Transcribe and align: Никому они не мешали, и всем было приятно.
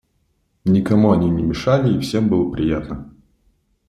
Никому 0.65 1.11
они 1.11 1.29
не 1.29 1.43
мешали, 1.43 1.95
и 1.95 1.99
всем 1.99 2.27
было 2.27 2.51
приятно. 2.51 3.13